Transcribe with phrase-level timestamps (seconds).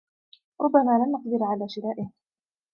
[0.61, 2.09] ربما لن نقدر على شرائه.